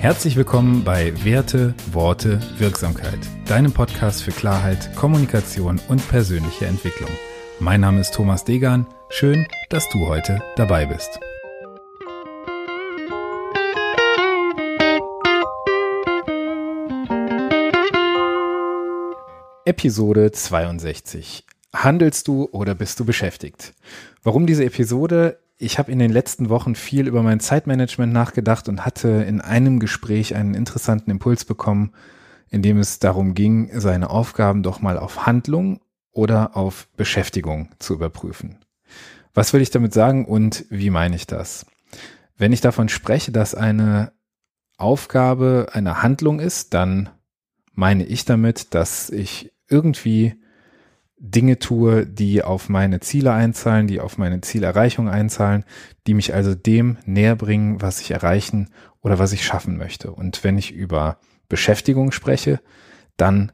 [0.00, 7.10] Herzlich willkommen bei Werte, Worte, Wirksamkeit, deinem Podcast für Klarheit, Kommunikation und persönliche Entwicklung.
[7.58, 8.86] Mein Name ist Thomas Degan.
[9.10, 11.20] Schön, dass du heute dabei bist.
[19.66, 21.44] Episode 62.
[21.74, 23.74] Handelst du oder bist du beschäftigt?
[24.22, 25.39] Warum diese Episode?
[25.62, 29.78] Ich habe in den letzten Wochen viel über mein Zeitmanagement nachgedacht und hatte in einem
[29.78, 31.92] Gespräch einen interessanten Impuls bekommen,
[32.48, 37.92] in dem es darum ging, seine Aufgaben doch mal auf Handlung oder auf Beschäftigung zu
[37.92, 38.64] überprüfen.
[39.34, 41.66] Was will ich damit sagen und wie meine ich das?
[42.38, 44.12] Wenn ich davon spreche, dass eine
[44.78, 47.10] Aufgabe eine Handlung ist, dann
[47.74, 50.40] meine ich damit, dass ich irgendwie
[51.22, 55.64] Dinge tue, die auf meine Ziele einzahlen, die auf meine Zielerreichung einzahlen,
[56.06, 58.70] die mich also dem näher bringen, was ich erreichen
[59.02, 60.12] oder was ich schaffen möchte.
[60.12, 62.60] Und wenn ich über Beschäftigung spreche,
[63.18, 63.52] dann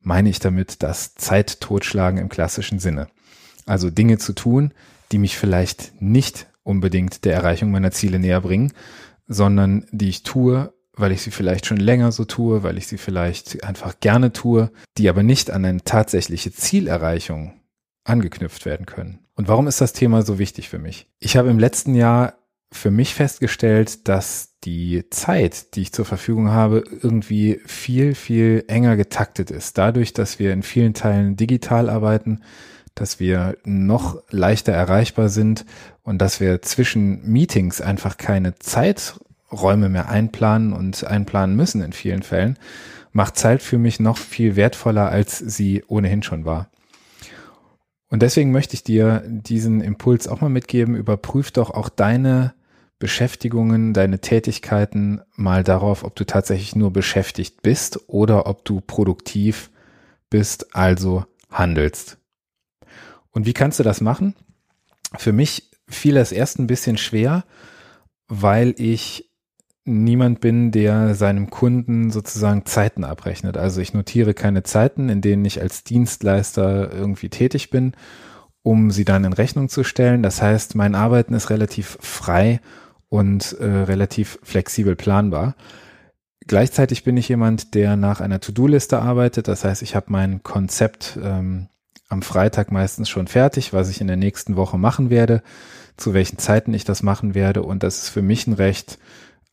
[0.00, 3.06] meine ich damit das Zeit totschlagen im klassischen Sinne.
[3.66, 4.74] Also Dinge zu tun,
[5.12, 8.72] die mich vielleicht nicht unbedingt der Erreichung meiner Ziele näher bringen,
[9.28, 12.98] sondern die ich tue, weil ich sie vielleicht schon länger so tue, weil ich sie
[12.98, 17.60] vielleicht einfach gerne tue, die aber nicht an eine tatsächliche Zielerreichung
[18.04, 19.20] angeknüpft werden können.
[19.34, 21.06] Und warum ist das Thema so wichtig für mich?
[21.18, 22.34] Ich habe im letzten Jahr
[22.72, 28.96] für mich festgestellt, dass die Zeit, die ich zur Verfügung habe, irgendwie viel, viel enger
[28.96, 29.78] getaktet ist.
[29.78, 32.40] Dadurch, dass wir in vielen Teilen digital arbeiten,
[32.94, 35.64] dass wir noch leichter erreichbar sind
[36.02, 39.20] und dass wir zwischen Meetings einfach keine Zeit
[39.52, 42.58] Räume mehr einplanen und einplanen müssen in vielen Fällen,
[43.12, 46.70] macht Zeit für mich noch viel wertvoller, als sie ohnehin schon war.
[48.08, 50.94] Und deswegen möchte ich dir diesen Impuls auch mal mitgeben.
[50.94, 52.54] Überprüf doch auch deine
[52.98, 59.70] Beschäftigungen, deine Tätigkeiten mal darauf, ob du tatsächlich nur beschäftigt bist oder ob du produktiv
[60.30, 62.18] bist, also handelst.
[63.32, 64.34] Und wie kannst du das machen?
[65.16, 67.44] Für mich fiel es erst ein bisschen schwer,
[68.28, 69.25] weil ich
[69.86, 73.56] niemand bin, der seinem Kunden sozusagen Zeiten abrechnet.
[73.56, 77.92] Also ich notiere keine Zeiten, in denen ich als Dienstleister irgendwie tätig bin,
[78.62, 80.22] um sie dann in Rechnung zu stellen.
[80.22, 82.60] Das heißt, mein Arbeiten ist relativ frei
[83.08, 85.54] und äh, relativ flexibel planbar.
[86.48, 89.48] Gleichzeitig bin ich jemand, der nach einer To-Do-Liste arbeitet.
[89.48, 91.68] Das heißt, ich habe mein Konzept ähm,
[92.08, 95.42] am Freitag meistens schon fertig, was ich in der nächsten Woche machen werde,
[95.96, 97.62] zu welchen Zeiten ich das machen werde.
[97.62, 98.98] Und das ist für mich ein recht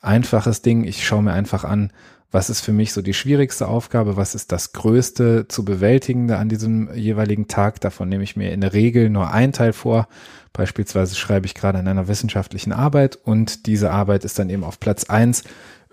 [0.03, 0.83] einfaches Ding.
[0.83, 1.91] Ich schaue mir einfach an,
[2.33, 6.49] was ist für mich so die schwierigste Aufgabe, was ist das Größte zu bewältigende an
[6.49, 7.79] diesem jeweiligen Tag.
[7.79, 10.07] Davon nehme ich mir in der Regel nur ein Teil vor.
[10.51, 14.79] Beispielsweise schreibe ich gerade an einer wissenschaftlichen Arbeit und diese Arbeit ist dann eben auf
[14.79, 15.43] Platz eins,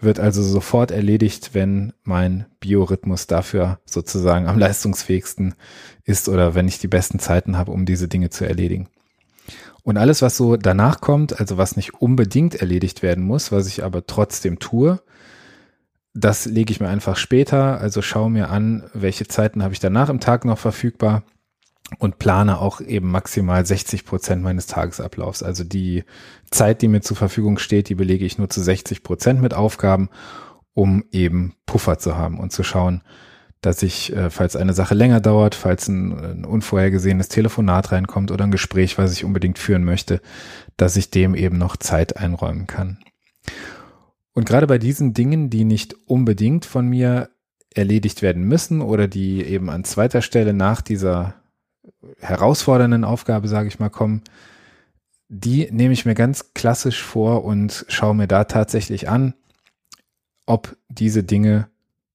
[0.01, 5.55] wird also sofort erledigt, wenn mein Biorhythmus dafür sozusagen am leistungsfähigsten
[6.05, 8.89] ist oder wenn ich die besten Zeiten habe, um diese Dinge zu erledigen.
[9.91, 13.83] Und alles, was so danach kommt, also was nicht unbedingt erledigt werden muss, was ich
[13.83, 15.01] aber trotzdem tue,
[16.15, 20.09] das lege ich mir einfach später, also schaue mir an, welche Zeiten habe ich danach
[20.09, 21.25] im Tag noch verfügbar
[21.99, 25.43] und plane auch eben maximal 60 Prozent meines Tagesablaufs.
[25.43, 26.05] Also die
[26.53, 30.09] Zeit, die mir zur Verfügung steht, die belege ich nur zu 60 Prozent mit Aufgaben,
[30.73, 33.03] um eben Puffer zu haben und zu schauen,
[33.61, 38.45] dass ich, äh, falls eine Sache länger dauert, falls ein, ein, unvorhergesehenes Telefonat reinkommt oder
[38.45, 40.21] ein Gespräch, was ich unbedingt führen möchte,
[40.77, 42.99] dass ich dem eben noch Zeit einräumen kann.
[44.33, 47.31] Und gerade bei diesen Dingen, die nicht unbedingt von mir
[47.75, 51.35] erledigt werden müssen oder die eben an zweiter Stelle nach dieser
[52.19, 54.23] herausfordernden Aufgabe, sage ich mal, kommen,
[55.29, 59.35] die nehme ich mir ganz klassisch vor und schaue mir da tatsächlich an,
[60.47, 61.70] ob diese Dinge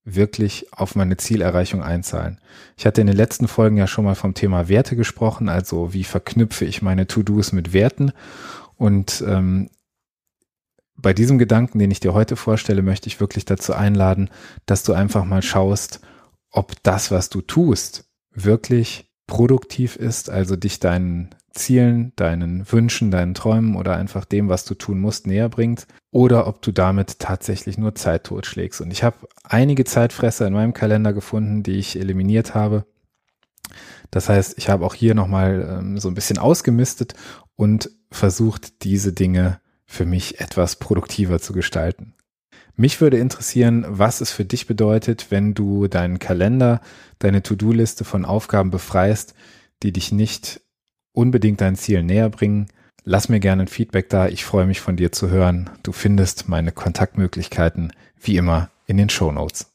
[0.05, 2.39] wirklich auf meine Zielerreichung einzahlen.
[2.77, 6.03] Ich hatte in den letzten Folgen ja schon mal vom Thema Werte gesprochen, also wie
[6.03, 8.11] verknüpfe ich meine To-Dos mit Werten.
[8.77, 9.69] Und ähm,
[10.95, 14.29] bei diesem Gedanken, den ich dir heute vorstelle, möchte ich wirklich dazu einladen,
[14.67, 15.99] dass du einfach mal schaust,
[16.51, 23.33] ob das, was du tust, wirklich produktiv ist, also dich deinen Zielen, deinen Wünschen, deinen
[23.33, 27.77] Träumen oder einfach dem, was du tun musst, näher bringt oder ob du damit tatsächlich
[27.77, 28.81] nur Zeit totschlägst.
[28.81, 32.85] Und ich habe einige Zeitfresser in meinem Kalender gefunden, die ich eliminiert habe.
[34.11, 37.15] Das heißt, ich habe auch hier nochmal ähm, so ein bisschen ausgemistet
[37.55, 42.14] und versucht, diese Dinge für mich etwas produktiver zu gestalten.
[42.77, 46.81] Mich würde interessieren, was es für dich bedeutet, wenn du deinen Kalender,
[47.19, 49.33] deine To-Do-Liste von Aufgaben befreist,
[49.81, 50.61] die dich nicht
[51.13, 52.67] unbedingt dein Ziel näher bringen.
[53.03, 54.27] Lass mir gerne ein Feedback da.
[54.27, 55.69] Ich freue mich von dir zu hören.
[55.83, 59.74] Du findest meine Kontaktmöglichkeiten wie immer in den Show Notes.